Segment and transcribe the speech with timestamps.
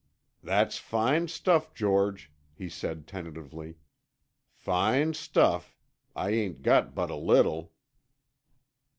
[0.41, 3.75] "That's fine stuff, George," he said tentatively.
[4.51, 5.77] "Fine stuff.
[6.15, 7.71] I ain't got but a little."